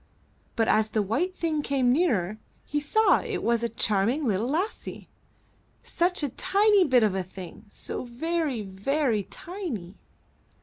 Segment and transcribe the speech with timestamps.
[0.55, 5.09] But as the white thing came nearer, he saw it was a charming little lassie,
[5.83, 9.99] such a tiny bit of a thing, so very, very tiny.